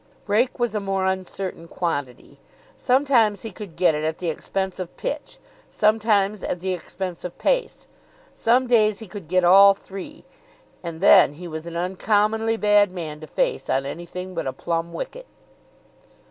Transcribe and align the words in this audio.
Break 0.25 0.57
was 0.57 0.73
a 0.73 0.79
more 0.79 1.05
uncertain 1.05 1.67
quantity. 1.67 2.39
Sometimes 2.75 3.43
he 3.43 3.51
could 3.51 3.75
get 3.75 3.93
it 3.93 4.03
at 4.03 4.17
the 4.17 4.29
expense 4.31 4.79
of 4.79 4.97
pitch, 4.97 5.37
sometimes 5.69 6.41
at 6.43 6.59
the 6.59 6.73
expense 6.73 7.23
of 7.23 7.37
pace. 7.37 7.85
Some 8.33 8.65
days 8.65 8.97
he 8.97 9.05
could 9.05 9.27
get 9.27 9.43
all 9.43 9.75
three, 9.75 10.25
and 10.81 11.01
then 11.01 11.33
he 11.33 11.47
was 11.47 11.67
an 11.67 11.77
uncommonly 11.77 12.57
bad 12.57 12.91
man 12.91 13.19
to 13.19 13.27
face 13.27 13.69
on 13.69 13.85
anything 13.85 14.33
but 14.33 14.47
a 14.47 14.53
plumb 14.53 14.91
wicket. 14.91 15.27